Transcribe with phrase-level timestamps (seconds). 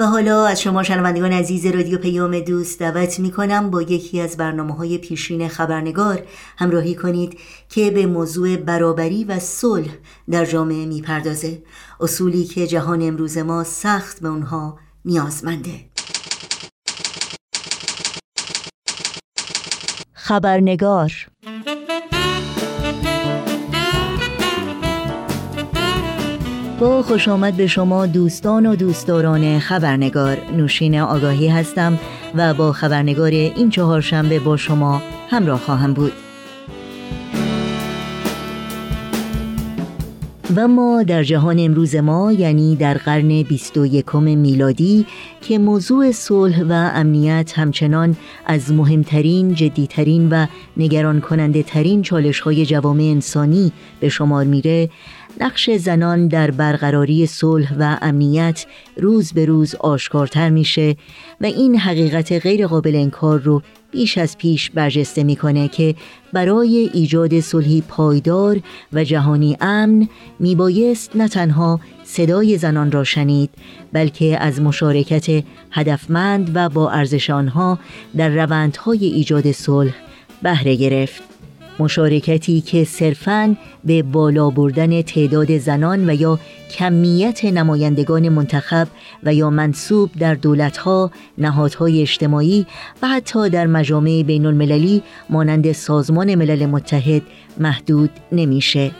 [0.00, 4.36] و حالا از شما شنوندگان عزیز رادیو پیام دوست دعوت می کنم با یکی از
[4.36, 6.22] برنامه های پیشین خبرنگار
[6.58, 7.38] همراهی کنید
[7.68, 9.90] که به موضوع برابری و صلح
[10.30, 11.62] در جامعه می پردازه
[12.00, 15.84] اصولی که جهان امروز ما سخت به اونها نیازمنده.
[20.12, 21.12] خبرنگار
[26.80, 30.38] با خوش آمد به شما دوستان و دوستداران خبرنگار.
[30.56, 31.98] نوشین آگاهی هستم
[32.34, 36.12] و با خبرنگار این چهارشنبه با شما همراه خواهم بود.
[40.56, 45.06] و ما در جهان امروز ما یعنی در قرن 21 میلادی
[45.40, 48.16] که موضوع صلح و امنیت همچنان
[48.46, 54.90] از مهمترین، جدیترین و نگران کننده ترین چالش های جوامع انسانی به شمار میره
[55.40, 60.96] نقش زنان در برقراری صلح و امنیت روز به روز آشکارتر میشه
[61.40, 65.94] و این حقیقت غیر قابل انکار رو بیش از پیش برجسته می‌کنه که
[66.32, 68.60] برای ایجاد صلحی پایدار
[68.92, 73.50] و جهانی امن میبایست نه تنها صدای زنان را شنید
[73.92, 77.78] بلکه از مشارکت هدفمند و با ارزش آنها
[78.16, 79.94] در روندهای ایجاد صلح
[80.42, 81.29] بهره گرفت.
[81.78, 86.38] مشارکتی که صرفاً به بالا بردن تعداد زنان و یا
[86.70, 88.88] کمیت نمایندگان منتخب
[89.22, 92.66] و یا منصوب در دولتها، نهادهای اجتماعی
[93.02, 97.22] و حتی در مجامع بین المللی مانند سازمان ملل متحد
[97.58, 98.90] محدود نمیشه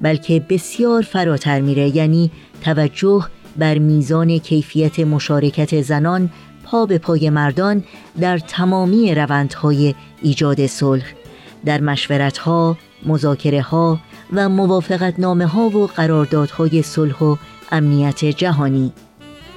[0.00, 1.96] بلکه بسیار فراتر میره.
[1.96, 2.30] یعنی
[2.64, 3.26] توجه
[3.56, 6.30] بر میزان کیفیت مشارکت زنان
[6.64, 7.84] پا به پای مردان
[8.20, 11.21] در تمامی روندهای ایجاد صلح.
[11.64, 14.00] در مشورت ها، مذاکره ها
[14.32, 17.36] و موافقت نامه ها و قراردادهای صلح و
[17.72, 18.92] امنیت جهانی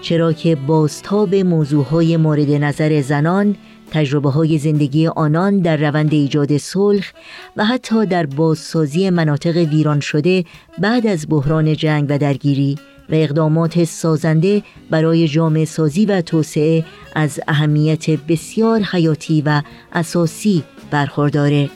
[0.02, 3.56] چرا که بازتاب موضوع های مورد نظر زنان
[3.92, 7.12] تجربه های زندگی آنان در روند ایجاد صلح
[7.58, 10.46] و حتی در بازسازی مناطق ویران شده
[10.80, 12.76] بعد از بحران جنگ و درگیری
[13.10, 16.86] و اقدامات سازنده برای جامعه سازی و توسعه
[17.16, 19.62] از اهمیت بسیار حیاتی و
[19.94, 21.70] اساسی برخورداره.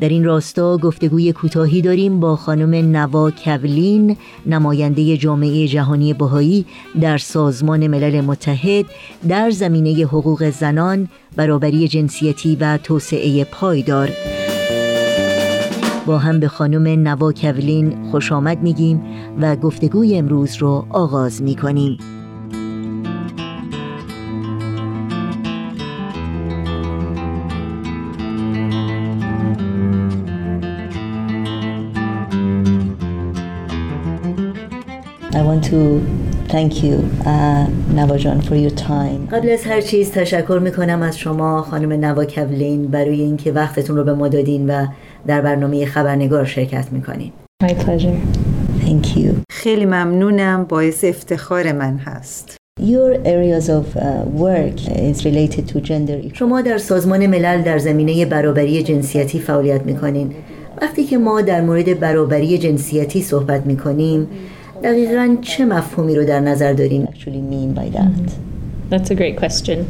[0.00, 4.16] در این راستا گفتگوی کوتاهی داریم با خانم نوا کولین
[4.46, 6.66] نماینده جامعه جهانی بهایی
[7.00, 8.86] در سازمان ملل متحد
[9.28, 14.10] در زمینه حقوق زنان برابری جنسیتی و توسعه پایدار.
[16.06, 19.02] با هم به خانم نوا کولین خوش آمد میگیم
[19.40, 21.98] و گفتگوی امروز رو آغاز می‌کنیم.
[35.50, 35.80] Want to
[36.54, 37.66] thank you uh,
[38.48, 39.20] for your time.
[39.32, 44.04] قبل از هر چیز تشکر می‌کنم از شما خانم نوا کولین برای اینکه وقتتون رو
[44.04, 44.86] به ما دادین و
[45.26, 47.32] در برنامه خبرنگار شرکت می‌کنین.
[47.64, 48.16] My pleasure.
[48.84, 49.28] Thank you.
[49.50, 52.56] خیلی ممنونم باعث افتخار من هست.
[52.80, 54.02] Your areas of uh,
[54.46, 56.32] work is related to gender.
[56.32, 60.30] شما در سازمان ملل در زمینه برابری جنسیتی فعالیت می‌کنین.
[60.82, 64.28] وقتی که ما در مورد برابری جنسیتی صحبت می‌کنیم
[64.83, 68.31] دقیقا چه مفهومی رو در نظر داریم actually mean by that
[68.89, 69.85] That's a great question.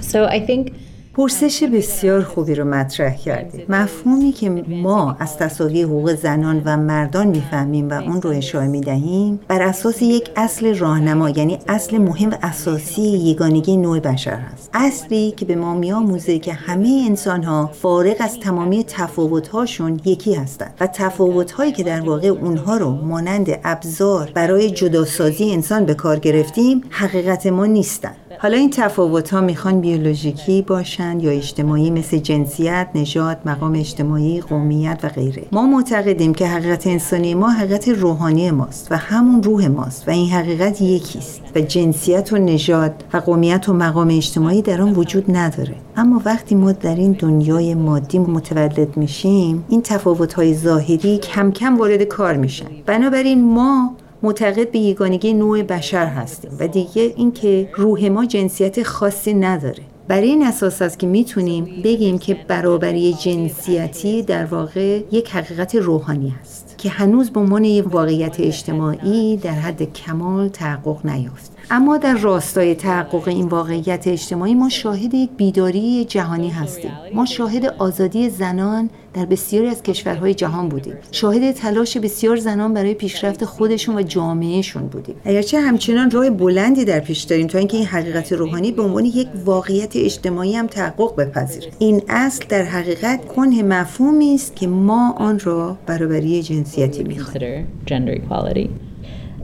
[0.00, 0.72] So I think
[1.13, 7.27] پرسش بسیار خوبی رو مطرح کردید مفهومی که ما از تصاوی حقوق زنان و مردان
[7.27, 12.35] می‌فهمیم و اون رو اشاره می‌دهیم بر اساس یک اصل راهنما یعنی اصل مهم و
[12.41, 14.69] اساسی یگانگی نوع بشر هست.
[14.73, 20.33] اصلی که به ما میآموزه که همه انسان ها فارغ از تمامی تفاوت هاشون یکی
[20.33, 25.93] هستند و تفاوت هایی که در واقع اونها رو مانند ابزار برای جداسازی انسان به
[25.93, 32.17] کار گرفتیم حقیقت ما نیستند حالا این تفاوت ها می‌خوان بیولوژیکی باشند یا اجتماعی مثل
[32.17, 35.43] جنسیت، نژاد، مقام اجتماعی، قومیت و غیره.
[35.51, 40.29] ما معتقدیم که حقیقت انسانی ما حقیقت روحانی ماست و همون روح ماست و این
[40.29, 45.75] حقیقت یکیست و جنسیت و نژاد و قومیت و مقام اجتماعی در آن وجود نداره.
[45.97, 51.77] اما وقتی ما در این دنیای مادی متولد میشیم، این تفاوت های ظاهری کم کم
[51.77, 52.65] وارد کار میشن.
[52.85, 59.33] بنابراین ما معتقد به یگانگی نوع بشر هستیم و دیگه اینکه روح ما جنسیت خاصی
[59.33, 59.83] نداره.
[60.07, 66.35] برای این اساس است که می‌تونیم بگیم که برابری جنسیتی در واقع یک حقیقت روحانی
[66.41, 72.75] است که هنوز به عنوان واقعیت اجتماعی در حد کمال تحقق نیافت اما در راستای
[72.75, 76.91] تحقق این واقعیت اجتماعی ما شاهد یک بیداری جهانی هستیم.
[77.13, 80.93] ما شاهد آزادی زنان در بسیاری از کشورهای جهان بودیم.
[81.11, 85.15] شاهد تلاش بسیار زنان برای پیشرفت خودشون و جامعهشون بودیم.
[85.25, 89.27] اگرچه همچنان راه بلندی در پیش داریم تا اینکه این حقیقت روحانی به عنوان یک
[89.45, 91.71] واقعیت اجتماعی هم تحقق بپذیره.
[91.79, 97.67] این اصل در حقیقت کنه مفهومی است که ما آن را برابری جنسیتی می‌خوانیم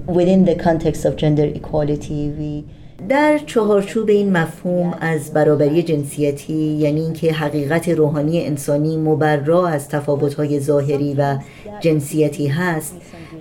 [0.07, 2.63] within the context of gender equality we
[3.09, 10.59] در چهارچوب این مفهوم از برابری جنسیتی یعنی اینکه حقیقت روحانی انسانی مبرا از تفاوت‌های
[10.59, 11.37] ظاهری و
[11.79, 12.95] جنسیتی هست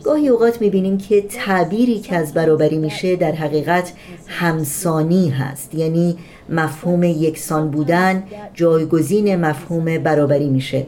[0.04, 3.92] گاهی اوقات می‌بینیم که تعبیری که از برابری میشه در حقیقت
[4.26, 5.74] همسانی هست.
[5.74, 6.16] یعنی
[6.48, 8.22] مفهوم یکسان بودن
[8.54, 10.86] جایگزین مفهوم برابری میشه.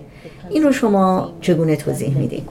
[0.51, 2.43] این رو شما چگونه توضیح می‌دید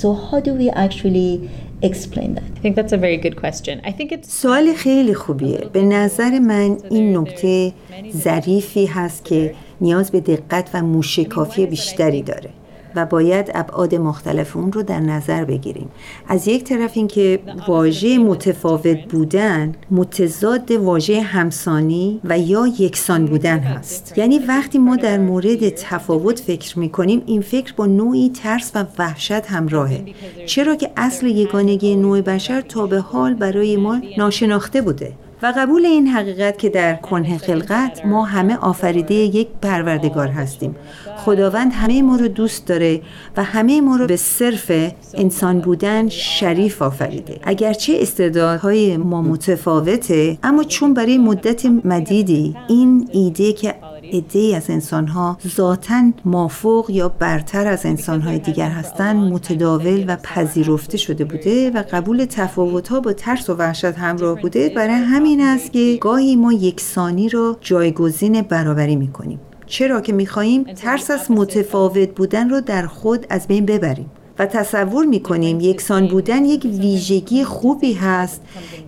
[0.00, 1.40] so how do we actually
[1.82, 2.44] explain that.
[2.56, 3.80] I think that's a very good question.
[3.84, 5.58] I think it's سوال خیلی خوبیه.
[5.72, 7.72] به نظر من این نکته
[8.16, 12.50] ظریفی هست که نیاز به دقت و موشکافی بیشتری داره.
[12.98, 15.88] و باید ابعاد مختلف اون رو در نظر بگیریم.
[16.28, 24.18] از یک طرف اینکه واژه متفاوت بودن متضاد واژه همسانی و یا یکسان بودن هست.
[24.18, 28.84] یعنی وقتی ما در مورد تفاوت فکر می کنیم این فکر با نوعی ترس و
[28.98, 30.04] وحشت همراهه.
[30.46, 35.12] چرا که اصل یگانگی نوع بشر تا به حال برای ما ناشناخته بوده.
[35.42, 40.76] و قبول این حقیقت که در کنه خلقت ما همه آفریده یک پروردگار هستیم.
[41.16, 43.00] خداوند همه ما رو دوست داره
[43.36, 44.72] و همه ما رو به صرف
[45.14, 47.40] انسان بودن شریف آفریده.
[47.42, 53.74] اگرچه استعدادهای ما متفاوته اما چون برای مدت مدیدی این ایده که
[54.12, 61.24] عده از انسانها ذاتا مافوق یا برتر از انسانهای دیگر هستند متداول و پذیرفته شده
[61.24, 64.72] بوده و قبول تفاوتها با ترس و وحشت همراه بوده.
[64.76, 69.40] برای همین است که گاهی ما یکسانی را جایگزین برابری می‌کنیم.
[69.66, 74.10] چرا که می‌خواهیم ترس از متفاوت بودن رو در خود از بین ببریم.
[74.38, 78.40] و تصور می‌کنیم یکسان بودن یک ویژگی خوبی هست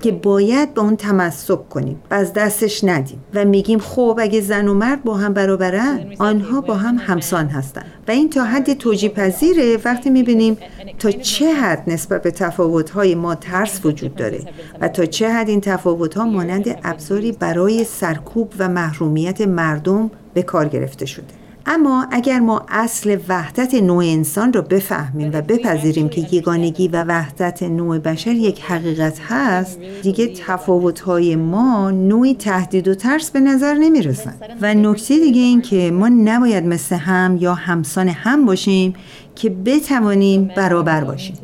[0.03, 4.69] که باید به اون تمسک کنیم و از دستش ندیم و میگیم خب اگه زن
[4.69, 7.85] و مرد با هم برابرن آنها با هم همسان هستن.
[8.09, 10.59] و این تا حد توجیه پذیره وقتی می‌بینیم
[10.99, 14.41] تا چه حد نسبت به تفاوت‌های ما ترس وجود داره
[14.81, 20.69] و تا چه حد این تفاوت‌ها مانند ابزاری برای سرکوب و محرومیت مردم به کار
[20.69, 21.25] گرفته شده.
[21.67, 27.63] اما اگر ما اصل وحدت نوع انسان را بفهمیم و بپذیریم که یگانگی و وحدت
[27.63, 34.35] نوع بشر یک حقیقت هست دیگه تفاوت‌های ما نوعی تهدید و ترس به نظر نمی‌رسن.
[34.61, 38.95] و نکته دیگه این که ما نباید مثل هم یا همسان هم باشیم
[39.35, 41.35] که بتوانیم برابر باشیم.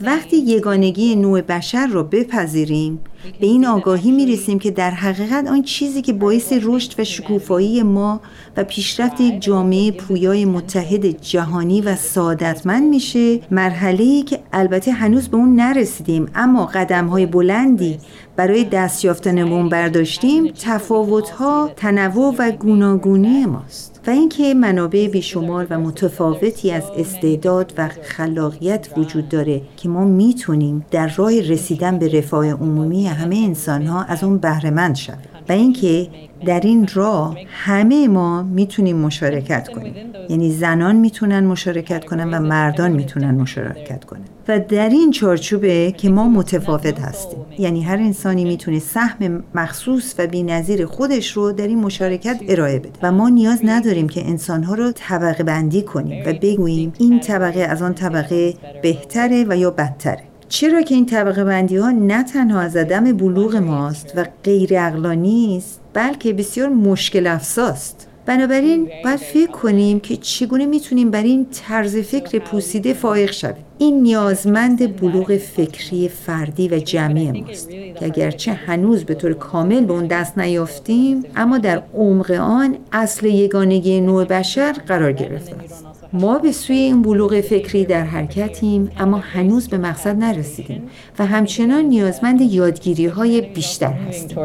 [0.00, 3.00] وقتی یگانگی نوع بشر را بپذیریم
[3.40, 7.82] به این آگاهی می رسیم که در حقیقت آن چیزی که باعث رشد و شکوفایی
[7.82, 8.20] ما
[8.56, 15.36] و پیشرفت یک جامعه پویای متحد جهانی و سعادتمند میشه مرحله که البته هنوز به
[15.36, 17.98] اون نرسیدیم اما قدم های بلندی
[18.36, 23.91] برای دست یافتن برداشتیم تفاوت ها تنوع و گوناگونی ماست.
[24.06, 30.86] و اینکه منابع بیشمار و متفاوتی از استعداد و خلاقیت وجود داره که ما می‌تونیم
[30.90, 35.18] در راه رسیدن به رفاه عمومی همه انسان ها از اون بهرهمند شویم.
[35.48, 36.08] و اینکه
[36.46, 39.94] در این راه همه ما می‌تونیم مشارکت کنیم.
[40.28, 44.20] یعنی زنان می‌تونن مشارکت کنن و مردان می‌تونن مشارکت کنن.
[44.48, 47.38] و در این چارچوبه که ما متفاوت هستیم.
[47.58, 52.90] یعنی هر انسانی می‌تونه سهم مخصوص و بینظیر خودش رو در این مشارکت ارائه بده.
[53.02, 57.82] و ما نیاز نداریم که انسانها رو طبقه بندی کنیم و بگوییم این طبقه از
[57.82, 60.22] آن طبقه بهتره و یا بدتره.
[60.48, 65.56] چرا که این طبقه بندی ها نه تنها از عدم بلوغ ماست و غیر اقلانی
[65.56, 68.08] است بلکه بسیار مشکل افزاست.
[68.26, 73.64] بنابراین باید فکر کنیم که چگونه می‌تونیم بر این طرز فکر پوسیده فائق شویم.
[73.78, 79.92] این نیازمند بلوغ فکری فردی و جمعی ماست که اگرچه هنوز به طور کامل به
[79.92, 85.91] اون دست نیافتیم اما در عمق آن اصل یگانگی نوع بشر قرار گرفته است.
[86.14, 90.82] ما به سوی این بلوغ فکری در حرکتیم اما هنوز به مقصد نرسیدیم
[91.18, 94.36] و همچنان نیازمند یادگیری های بیشتر هستیم.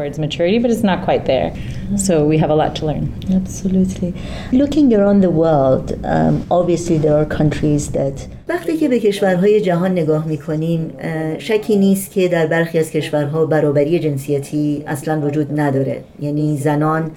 [3.30, 4.12] Absolutely.
[4.52, 9.90] Looking around the world, um, obviously there are countries that وقتی که به کشورهای جهان
[9.92, 10.90] نگاه می‌کنیم
[11.38, 16.00] شکی نیست که در برخی از کشورها برابری جنسیتی اصلا وجود نداره.
[16.20, 17.10] یعنی زنان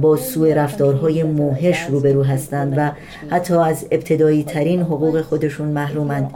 [0.00, 2.90] با سوء رفتارهای موهش روبرو هستند و
[3.30, 6.30] حتی از ابتدایی ترین حقوق خودشون محرومند.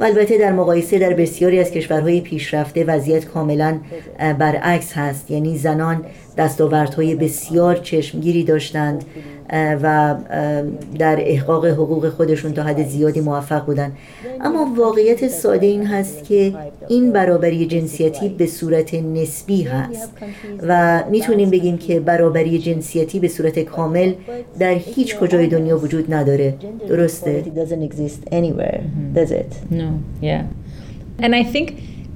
[0.00, 3.78] و البته در مقایسه در بسیاری از کشورهای پیشرفته وضعیت کاملا
[4.18, 5.30] برعکس هست.
[5.30, 6.04] یعنی زنان
[6.36, 9.04] دستاوردهای بسیار چشمگیری داشتند
[9.82, 10.14] و
[10.98, 13.92] در احقاق حقوق خودشون تا حد زیادی موفق بودن.
[14.40, 16.54] اما واقعیت ساده این هست که
[16.88, 20.12] این برابری جنسیتی به صورت نسبی هست
[20.62, 24.12] و می‌تونیم بگیم که برابری جنسیتی به صورت کامل
[24.58, 26.54] در هیچ کجای دنیا وجود نداره.
[26.88, 27.44] درسته؟
[31.18, 31.68] And I think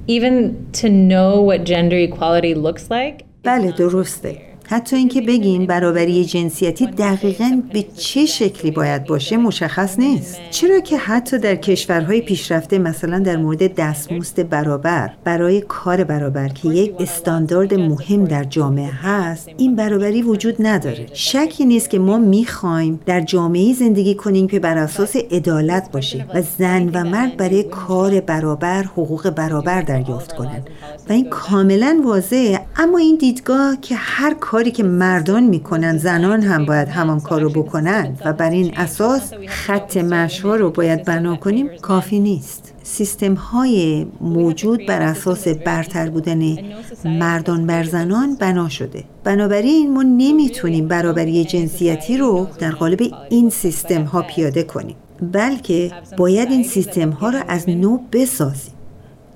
[0.07, 0.35] even
[0.81, 4.46] to know what gender equality looks like بله درسته.
[4.69, 10.39] حتی اینکه بگیم برابری جنسیتی دقیقا به چه شکلی باید باشه مشخص نیست.
[10.51, 16.69] چرا که حتی در کشورهای پیشرفته مثلا در مورد دستمزد برابر برای کار برابر که
[16.69, 21.05] یک استاندارد مهم در جامعه هست این برابری وجود نداره.
[21.13, 26.41] شکی نیست که ما می‌خوایم در جامعه زندگی کنیم که بر اساس عدالت باشه و
[26.57, 30.69] زن و مرد برای کار برابر حقوق برابر دریافت کنند.
[31.09, 36.65] و این کاملا واضحه اما این دیدگاه که هر کاری که مردان می‌کنن زنان هم
[36.65, 41.69] باید همان کار رو بکنن و بر این اساس خط مشوا رو باید بنا کنیم
[41.81, 42.73] کافی نیست.
[42.83, 46.57] سیستم های موجود بر اساس برتر بودن
[47.05, 49.03] مردان بر زنان بنا شده.
[49.23, 52.99] بنابراین ما نمی‌تونیم برابری جنسیتی رو در قالب
[53.29, 58.73] این سیستم ها پیاده کنیم بلکه باید این سیستم ها رو از نو بسازیم.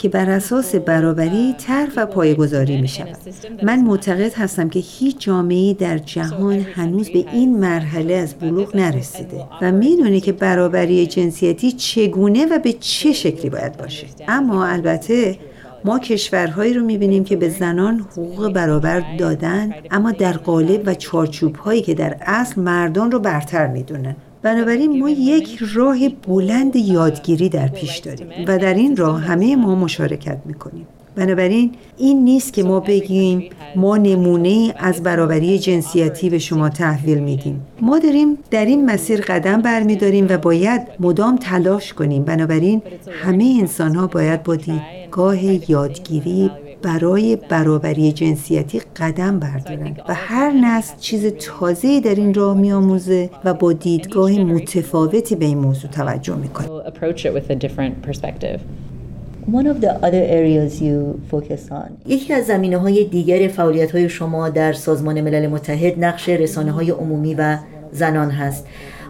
[0.01, 3.17] که بر اساس برابری طرح و پایگذاری می شود.
[3.63, 9.46] من معتقد هستم که هیچ جامعه در جهان هنوز به این مرحله از بلوغ نرسیده
[9.62, 15.38] و می‌دونه که برابری جنسیتی چگونه و به چه شکلی باید باشه اما البته
[15.86, 21.55] ما کشورهایی رو می‌بینیم که به زنان حقوق برابر دادن اما در قالب و چارچوب
[21.55, 27.67] هایی که در اصل مردان رو برتر می‌دونن بنابراین ما یک راه بلند یادگیری در
[27.67, 30.88] پیش داریم و در این راه همه ما مشارکت می‌کنیم.
[31.15, 37.62] بنابراین این نیست که ما بگیم ما نمونه از برابری جنسیتی به شما تحویل میدیم.
[37.81, 42.24] ما داریم در این مسیر قدم برمیداریم و باید مدام تلاش کنیم.
[42.24, 42.81] بنابراین
[43.24, 46.51] همه انسان ها باید با دیدگاه یادگیری
[46.84, 53.54] برای برابری جنسیتی قدم بردارند و هر نسل چیز تازه‌ای در این راه میآموزه و
[53.54, 56.68] با دیدگاه متفاوتی به این موضوع توجه می‌کنه.
[62.08, 66.90] یکی از زمینه های دیگر فعالیت های شما در سازمان ملل متحد نقش رسانه های
[66.90, 67.58] عمومی و
[67.92, 68.66] زنان هست.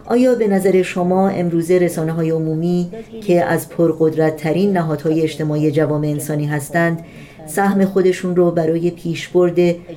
[0.06, 2.90] آیا به نظر شما امروزه رسانه های عمومی
[3.26, 7.04] که از پرقدرت ترین نهادهای اجتماعی جوامع انسانی هستند
[7.46, 9.56] سهم خودشون رو برای پیشبرد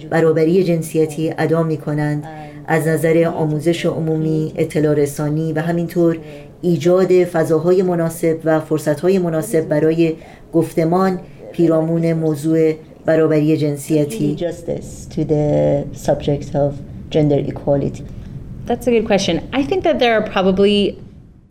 [0.10, 2.24] برابری جنسیتی ادا می کنند
[2.68, 6.18] از نظر آموزش عمومی، اطلاع رسانی و همینطور
[6.62, 10.14] ایجاد فضاهای مناسب و فرصتهای مناسب برای
[10.54, 11.20] گفتمان
[11.52, 12.74] پیرامون موضوع
[13.06, 14.38] برابری جنسیتی.
[18.68, 19.36] That's a good question.
[19.54, 20.98] I think that there are probably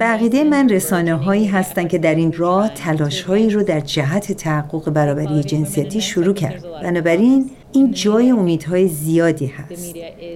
[0.01, 4.91] بقیده من رسانه هایی هستند که در این راه تلاش هایی رو در جهت تحقق
[4.91, 6.63] برابری جنسیتی شروع کرد.
[6.83, 9.95] بنابراین این جای امیدهای زیادی هست.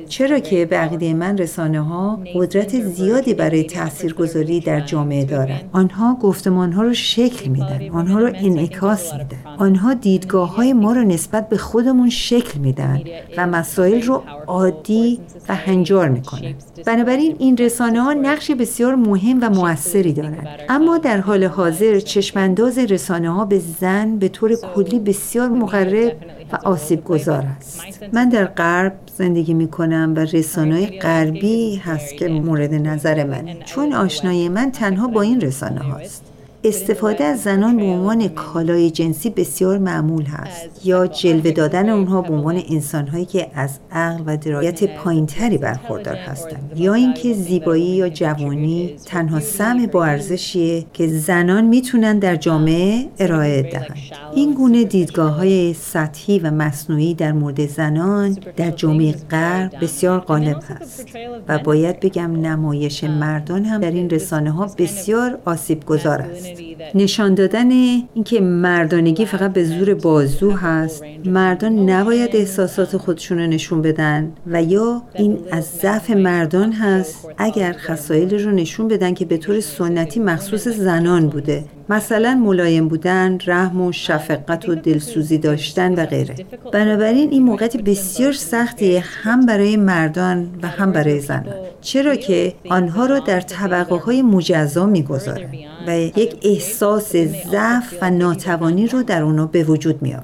[0.08, 6.72] چرا که بقیده من رسانه ها قدرت زیادی برای تاثیرگذاری در جامعه دارند آنها گفتمان
[6.72, 7.88] ها رو شکل میدن.
[7.92, 9.38] آنها رو انعکاس میدن.
[9.58, 13.00] آنها دیدگاه های ما رو نسبت به خودمون شکل میدن
[13.36, 16.54] و مسائل رو عادی و هنجار می‌کنن
[16.86, 22.78] بنابراین این رسانه ها نقش بسیار مهم و موثری دارند اما در حال حاضر چشمانداز
[22.78, 26.16] رسانه ها به زن به طور کلی بسیار مقرب
[26.52, 27.82] و آسیب گذار است.
[28.12, 33.54] من در غرب زندگی می کنم و رسانه غربی هست که مورد نظر من.
[33.64, 36.27] چون آشنایی من تنها با این رسانه هاست
[36.64, 42.34] استفاده از زنان به عنوان کالای جنسی بسیار معمول هست یا جلوه دادن اونها به
[42.34, 46.72] عنوان انسانهایی که از عقل و درایت پایینتری برخوردار هستند.
[46.76, 53.62] یا اینکه زیبایی یا جوانی تنها سم با ارزشیه که زنان می‌تونن در جامعه ارائه
[53.62, 53.96] دهند.
[54.34, 60.62] این گونه دیدگاه های سطحی و مصنوعی در مورد زنان در جامعه غرب بسیار غالب
[60.68, 61.06] هست
[61.48, 66.47] و باید بگم نمایش مردان هم در این رسانه ها بسیار آسیب گذار است.
[66.94, 71.04] نشان دادن اینکه مردانگی فقط به زور بازو هست.
[71.24, 77.72] مردان نباید احساسات خودشون رو نشون بدن و یا این از ضعف مردان هست اگر
[77.72, 81.64] خصایل رو نشون بدن که به طور سنتی مخصوص زنان بوده.
[81.90, 86.34] مثلا ملایم بودن رحم و شفقت و دلسوزی داشتن و غیره.
[86.72, 91.54] بنابراین این موقعیت بسیار سختی هم برای مردان و هم برای زنان.
[91.80, 95.48] چرا که آنها را در طبقه های مجزا می‌گذاره
[95.86, 100.16] و یک احساس ضعف و ناتوانی رو در اونا به وجود می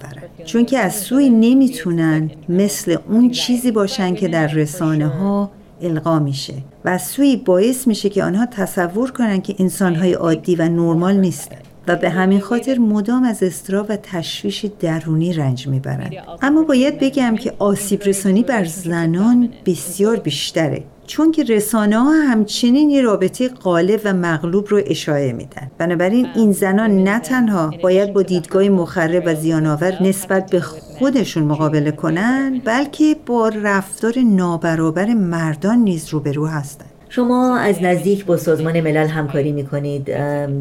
[0.44, 5.50] چون که از سوی نمی‌تونن مثل اون چیزی باشن که در رسانه ها
[5.84, 11.16] القا میشه و سوی باعث میشه که آنها تصور کنن که انسانهای عادی و نرمال
[11.16, 11.56] نیستن
[11.88, 16.12] و به همین خاطر مدام از استرا و تشویش درونی رنج می‌برند.
[16.42, 20.84] اما باید بگم که آسیب رسانی بر زنان بسیار بیشتره.
[21.06, 25.70] چون که رسانه ها همچنین یه رابطه غالب و مغلوب رو اشاره میدن.
[25.78, 31.90] بنابراین این زنان نه تنها باید با دیدگاه مخرب و زیانآور نسبت به خودشون مقابله
[31.90, 39.06] کنن بلکه با رفتار نابرابر مردان نیز روبرو هستند شما از نزدیک با سازمان ملل
[39.06, 40.04] همکاری می کنید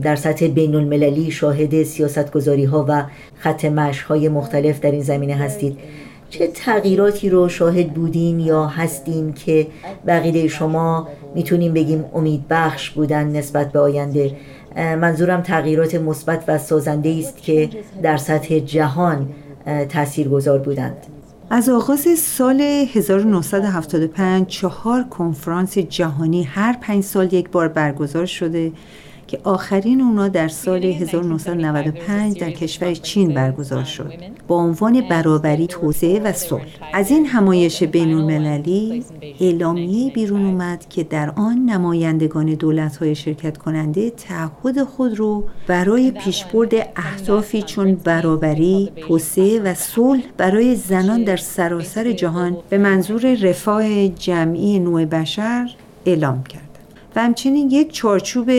[0.02, 3.04] در سطح بین المللی شاهد سیاست گذاری ها و
[3.38, 5.78] خط مشق های مختلف در این زمینه هستید.
[6.34, 9.68] چه تغییراتی رو شاهد بودین یا هستین که
[10.08, 14.36] بقیده شما می‌تونیم بگیم امید بخش بودن نسبت به آینده؟
[14.76, 17.70] منظورم تغییرات مثبت و سازنده است که
[18.04, 19.30] در سطح جهان
[19.90, 20.98] تأثیر گذار بودند.
[21.50, 28.72] از آغاز سال 1975 چهار کنفرانس جهانی هر پنج سال یک بار برگزار شده.
[29.34, 34.14] که آخرین اونا در سال 1995 در کشور چین برگزار شد.
[34.48, 36.68] با عنوان برابری توسعه و صلح.
[36.94, 39.04] از این همایش بین المللی
[39.40, 46.12] اعلامیه بیرون اومد که در آن نمایندگان دولت های شرکت کننده تعهد خود رو برای
[46.12, 54.08] پیشبرد اهدافی چون برابری توسعه و صلح برای زنان در سراسر جهان به منظور رفاه
[54.08, 55.76] جمعی نوع بشر
[56.06, 56.70] اعلام کردند
[57.16, 58.50] و همچنین یک چارچوب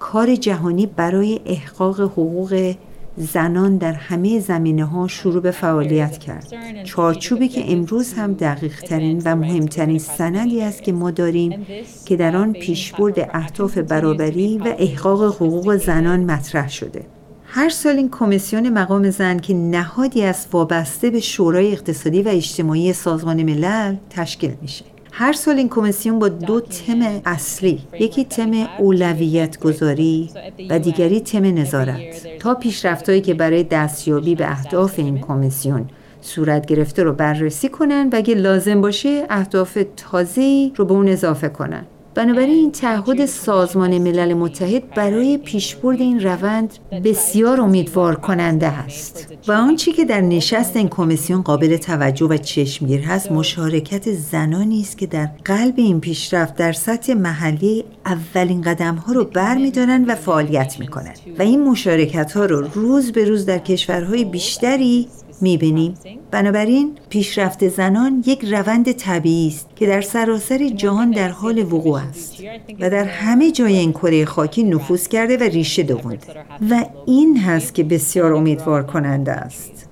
[0.00, 2.74] کار جهانی برای احقاق حقوق
[3.16, 6.46] زنان در همه زمینه ها شروع به فعالیت کرد.
[6.84, 11.66] چارچوبی که امروز هم دقیق ترین و مهمترین سندی است که ما داریم
[12.04, 17.04] که در آن پیشبرد اهداف برابری و احقاق حقوق زنان مطرح شده.
[17.44, 22.92] هر سال این کمیسیون مقام زن که نهادی است وابسته به شورای اقتصادی و اجتماعی
[22.92, 24.84] سازمان ملل تشکیل میشه.
[25.20, 30.30] هر سال این کمیسیون با دو تم اصلی یکی تم اولویت گذاری
[30.70, 32.38] و دیگری تم نظارت.
[32.38, 35.88] تا پیشرفتهایی که برای دستیابی به اهداف این کمیسیون
[36.20, 41.48] صورت گرفته رو بررسی کنن و اگه لازم باشه اهداف تازه‌ای رو به اون اضافه
[41.48, 41.86] کنن.
[42.20, 49.28] بنابراین این تعهد سازمان ملل متحد برای پیشبرد این روند بسیار امیدوار کننده است.
[49.48, 54.98] و آنچه که در نشست این کمیسیون قابل توجه و چشمگیر هست مشارکت زنانی است
[54.98, 60.80] که در قلب این پیشرفت در سطح محلی اولین قدم ها رو برمیدارند و فعالیت
[60.80, 65.08] می‌کنند و این مشارکت ها رو روز به روز در کشورهای بیشتری
[65.42, 65.94] می‌بینیم.
[66.30, 72.34] بنابراین پیشرفت زنان یک روند طبیعی است که در سراسر جهان در حال وقوع است
[72.80, 76.26] و در همه جای این کره خاکی نفوذ کرده و ریشه دوونده
[76.70, 79.86] و این هست که بسیار امیدوار کننده است.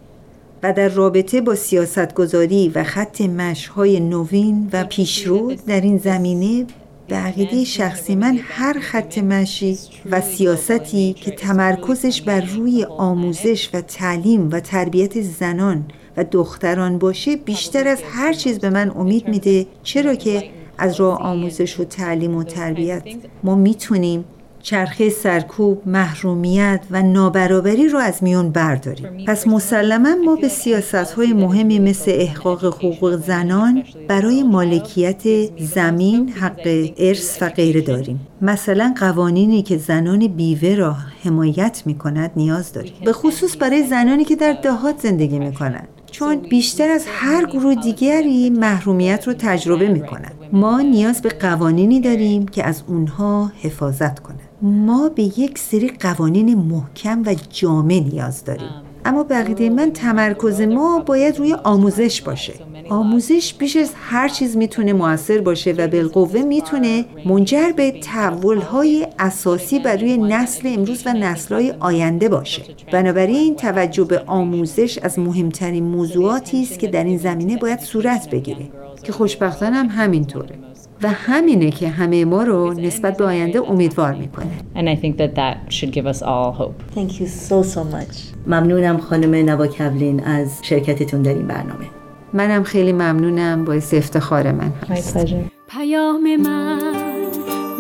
[0.62, 6.66] و در رابطه با سیاستگذاری و خط مشهای نوین و پیشرو در این زمینه
[7.08, 9.78] به عقیده شخصی من هر خط مشی
[10.10, 15.84] و سیاستی که تمرکزش بر روی آموزش و تعلیم و تربیت زنان
[16.16, 19.66] و دختران باشه بیشتر از هر چیز به من امید میده.
[19.82, 23.02] چرا که از راه آموزش و تعلیم و تربیت
[23.44, 24.24] ما می‌تونیم
[24.68, 29.24] چرخه سرکوب، محرومیت و نابرابری رو از میون برداریم.
[29.26, 35.22] پس مسلما ما به سیاست های مهمی مثل احقاق حقوق زنان برای مالکیت
[35.58, 38.20] زمین، حق ارث و غیره داریم.
[38.42, 42.92] مثلا قوانینی که زنان بیوه را حمایت می کند نیاز داریم.
[43.04, 45.88] به خصوص برای زنانی که در دهات زندگی می کنند.
[46.10, 50.34] چون بیشتر از هر گروه دیگری محرومیت رو تجربه می کنند.
[50.52, 54.47] ما نیاز به قوانینی داریم که از اونها حفاظت کنند.
[54.62, 58.68] ما به یک سری قوانین محکم و جامع نیاز داریم.
[59.04, 62.52] اما بقیده من تمرکز ما باید روی آموزش باشه.
[62.88, 69.78] آموزش بیش از هر چیز می‌تونه موثر باشه و بالقوه می‌تونه منجر به تحولهای اساسی
[69.78, 72.62] برای نسل امروز و نسلهای آینده باشه.
[72.92, 78.68] بنابراین توجه به آموزش از مهمترین موضوعاتی است که در این زمینه باید صورت بگیره.
[79.02, 80.58] که خوشبختانه هم همینطوره.
[81.02, 85.34] و همینه که همه ما رو نسبت به آینده امیدوار می‌کنه And I think that
[85.34, 86.98] that should give us all hope.
[86.98, 88.16] Thank you so so much.
[88.46, 91.86] ممنونم خانم نوا کبلین از شرکتتون در این برنامه.
[92.32, 95.18] منم خیلی ممنونم باعث افتخار من هست.
[95.18, 95.34] My pleasure.
[95.68, 96.78] پیام من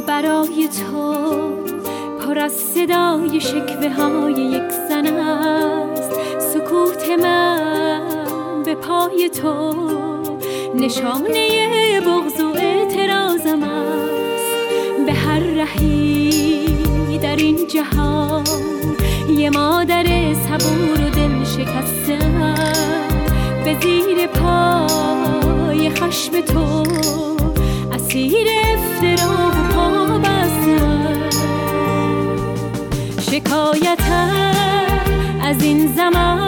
[0.08, 1.14] برای تو
[2.20, 9.74] پر از صدای شکوه های یک زن است سکوت من به پای تو
[10.74, 12.40] نشانه بغض
[17.78, 18.44] جهان.
[19.28, 22.54] یه مادر صبور و دل شکستم
[23.64, 26.82] به زیر پای خشم تو
[27.92, 31.30] اسیر افترا و پا بستم
[33.20, 34.54] شکایتم
[35.42, 36.47] از این زمان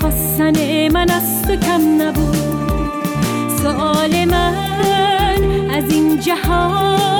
[0.00, 2.36] خواستن من از تو کم نبود.
[3.62, 7.13] سوال من از این جهان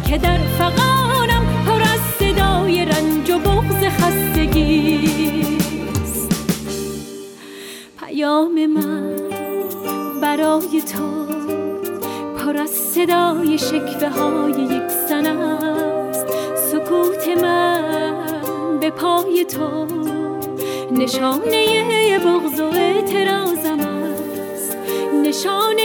[0.00, 5.24] که در فقانم پر از صدای رنج و بغض خستگیست
[7.98, 9.16] پیام من
[10.22, 11.26] برای تو
[12.38, 16.26] پر از صدای شکوه های یک زن است.
[16.72, 19.86] سکوت من به پای تو
[20.92, 24.76] نشانه بغض و اعتراضم است.
[25.24, 25.84] نشانه